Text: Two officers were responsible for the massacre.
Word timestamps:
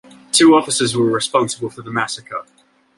Two 0.31 0.55
officers 0.55 0.97
were 0.97 1.05
responsible 1.05 1.69
for 1.69 1.83
the 1.83 1.91
massacre. 1.91 2.43